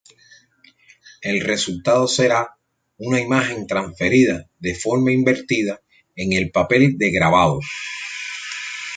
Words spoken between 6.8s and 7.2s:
de